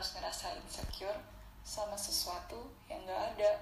[0.00, 1.20] harus ngerasa insecure
[1.60, 3.52] sama sesuatu yang gak ada.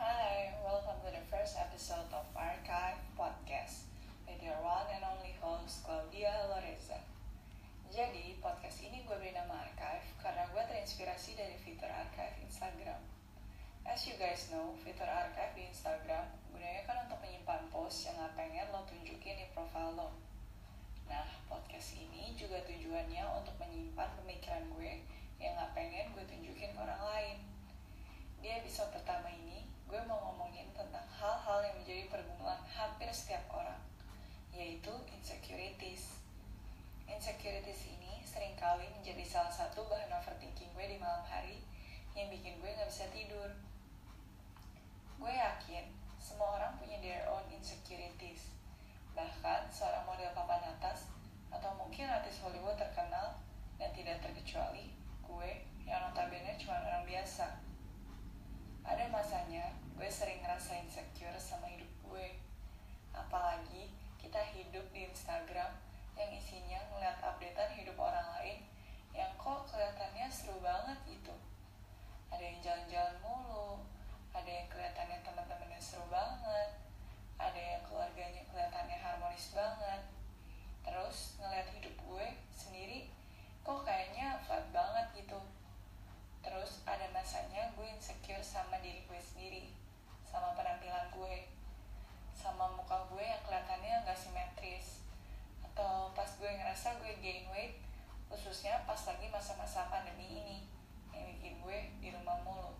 [0.00, 3.92] Hi, welcome to the first episode of Archive Podcast
[4.24, 7.04] with your one and only host Claudia Loreza.
[7.92, 13.04] Jadi, podcast ini gue beri nama Archive karena gue terinspirasi dari fitur Archive Instagram.
[13.84, 16.24] As you guys know, fitur Archive di Instagram
[16.56, 17.19] gunanya kan untuk
[17.90, 20.14] post yang gak pengen lo tunjukin di profile lo.
[21.10, 25.02] Nah, podcast ini juga tujuannya untuk menyimpan pemikiran gue
[25.42, 27.42] yang gak pengen gue tunjukin ke orang lain.
[28.38, 33.82] Di episode pertama ini, gue mau ngomongin tentang hal-hal yang menjadi pergumulan hampir setiap orang,
[34.54, 36.22] yaitu insecurities.
[37.10, 41.58] Insecurities ini sering kali menjadi salah satu bahan overthinking gue di malam hari
[42.14, 43.50] yang bikin gue gak bisa tidur.
[45.18, 48.49] Gue yakin semua orang punya their own insecurities.
[97.00, 97.80] Gue gain weight,
[98.28, 100.68] khususnya pas lagi masa-masa pandemi ini,
[101.16, 102.76] yang bikin gue di rumah mulu.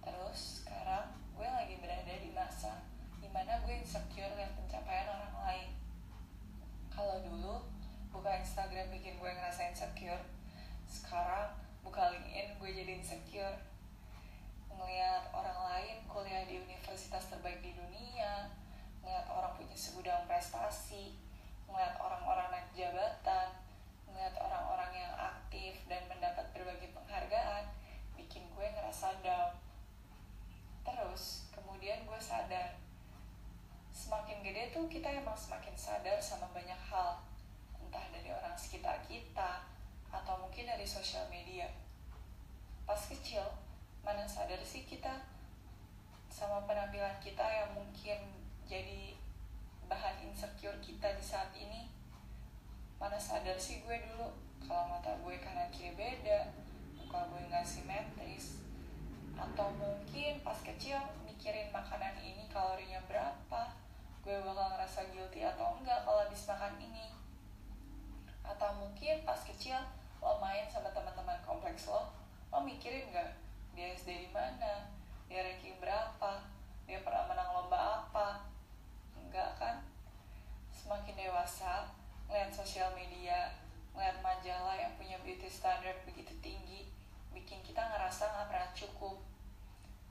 [0.00, 2.80] Terus sekarang gue lagi berada di masa
[3.20, 5.70] di mana gue insecure lihat pencapaian orang lain.
[6.88, 7.68] Kalau dulu
[8.08, 10.24] buka Instagram bikin gue ngerasa insecure,
[10.88, 13.58] sekarang buka LinkedIn gue jadi insecure.
[14.72, 18.48] Ngeliat orang lain kuliah di universitas terbaik di dunia,
[19.04, 21.14] ngeliat orang punya segudang prestasi,
[22.74, 23.54] jabatan,
[24.10, 27.70] ngeliat orang-orang yang aktif dan mendapat berbagai penghargaan,
[28.18, 29.54] bikin gue ngerasa down.
[30.82, 32.74] Terus, kemudian gue sadar,
[33.94, 37.22] semakin gede tuh kita emang semakin sadar sama banyak hal,
[37.78, 39.64] entah dari orang sekitar kita,
[40.10, 41.70] atau mungkin dari sosial media.
[42.84, 43.46] Pas kecil,
[44.02, 45.24] mana sadar sih kita
[46.28, 48.18] sama penampilan kita yang mungkin
[48.66, 49.14] jadi
[49.86, 51.93] bahan insecure kita di saat ini?
[53.04, 54.32] Mana sadar sih gue dulu
[54.64, 56.48] kalau mata gue kanan kiri beda,
[56.96, 58.64] muka gue nggak simetris,
[59.36, 60.96] atau mungkin pas kecil
[61.28, 63.76] mikirin makanan ini kalorinya berapa,
[64.24, 67.12] gue bakal ngerasa guilty atau enggak kalau habis makan ini.
[68.40, 69.76] Atau mungkin pas kecil
[70.24, 72.08] lo main sama teman-teman kompleks lo
[72.48, 73.36] lo mikirin nggak
[73.76, 74.88] dia SD mana
[75.28, 76.40] dia ranking berapa
[76.88, 78.48] dia pernah menang lomba apa
[79.12, 79.84] enggak kan
[80.72, 81.92] semakin dewasa
[82.28, 83.52] ngeliat sosial media
[83.94, 86.90] ngeliat majalah yang punya beauty standard begitu tinggi
[87.30, 89.16] bikin kita ngerasa nggak pernah cukup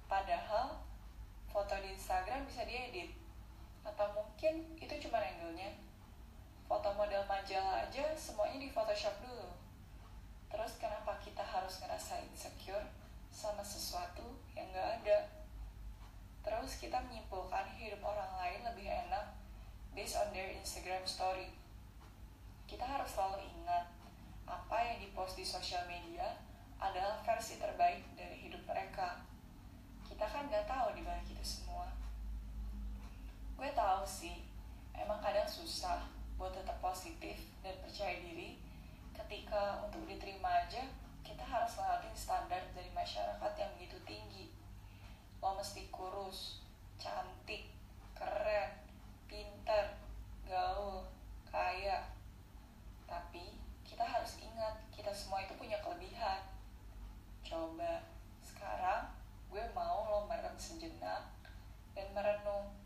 [0.08, 0.80] padahal
[1.50, 3.12] foto di Instagram bisa diedit
[4.44, 5.72] mungkin itu cuma angle-nya
[6.68, 9.56] foto model majalah aja semuanya di Photoshop dulu.
[10.52, 12.84] Terus kenapa kita harus ngerasa insecure
[13.32, 15.32] sama sesuatu yang gak ada?
[16.44, 19.32] Terus kita menyimpulkan hidup orang lain lebih enak
[19.96, 21.48] based on their Instagram story.
[22.68, 23.96] Kita harus selalu ingat
[24.44, 26.36] apa yang dipost di sosial media
[26.84, 29.24] adalah versi terbaik dari hidup mereka.
[30.04, 31.93] Kita kan gak tahu di balik itu semua.
[33.54, 34.44] Gue tahu sih,
[34.98, 38.58] emang kadang susah buat tetap positif dan percaya diri.
[39.14, 40.84] Ketika untuk diterima aja
[41.24, 44.46] kita harus lewatin standar dari masyarakat yang begitu tinggi.
[45.40, 46.66] Lo mesti kurus
[47.00, 47.72] cantik
[48.18, 48.84] keren
[49.30, 49.96] pinter
[50.50, 51.08] gaul
[51.48, 52.12] kaya.
[53.08, 53.56] Tapi
[53.88, 56.44] kita harus ingat kita semua itu punya kelebihan.
[57.46, 58.04] Coba
[58.44, 59.14] sekarang
[59.48, 61.30] gue mau lo merem sejenak
[61.94, 62.83] dan merenung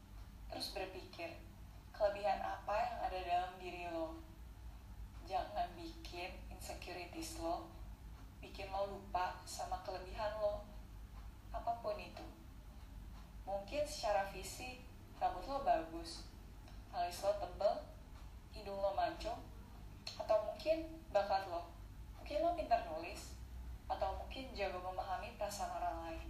[0.51, 1.37] terus berpikir
[1.97, 4.13] kelebihan apa yang ada dalam diri lo.
[5.25, 7.65] Jangan bikin insecurities lo,
[8.37, 10.61] bikin lo lupa sama kelebihan lo.
[11.49, 12.21] Apa pun itu.
[13.49, 14.85] Mungkin secara fisik,
[15.17, 16.29] rambut lo bagus,
[16.93, 17.81] alis lo tebel,
[18.53, 19.41] hidung lo mancung,
[20.21, 21.65] atau mungkin bakat lo.
[22.21, 23.33] Mungkin lo pintar nulis,
[23.89, 26.29] atau mungkin jago memahami perasaan orang lain.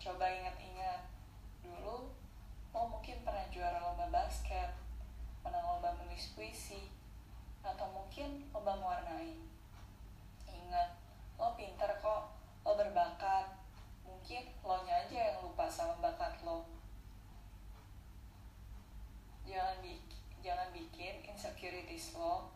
[0.00, 1.12] Coba ingat-ingat,
[1.60, 2.08] dulu
[2.72, 4.86] lo mungkin pernah juara lomba basket
[6.16, 6.88] nulis puisi,
[7.66, 9.34] atau mungkin lomba mewarnai.
[10.46, 10.90] Ingat,
[11.34, 12.32] lo pinter kok,
[12.62, 13.58] lo berbakat.
[14.06, 16.64] Mungkin lo nya aja yang lupa sama bakat lo.
[19.46, 19.98] Jangan, bi
[20.42, 22.50] jangan bikin insecurities lo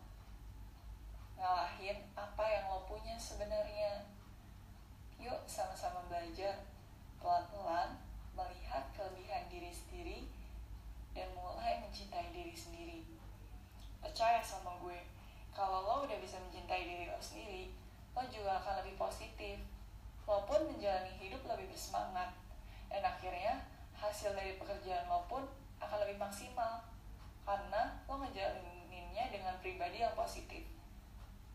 [1.37, 4.09] ngalahin apa yang lo punya sebenarnya.
[5.21, 6.65] Yuk sama-sama belajar
[7.21, 8.00] pelan-pelan
[21.71, 22.35] lebih semangat.
[22.91, 23.63] Dan akhirnya
[23.95, 25.47] hasil dari pekerjaan lo pun
[25.79, 26.83] akan lebih maksimal.
[27.47, 30.67] Karena lo ngejalaninnya dengan pribadi yang positif.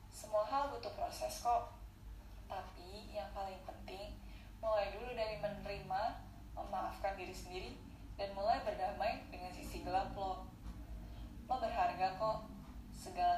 [0.09, 1.77] Semua hal butuh proses kok.
[2.49, 4.17] Tapi yang paling penting
[4.65, 6.03] mulai dulu dari menerima
[6.57, 7.77] memaafkan diri sendiri
[8.17, 10.49] dan mulai berdamai dengan sisi gelap lo.
[11.45, 12.49] Lo berharga kok.
[12.97, 13.36] Segala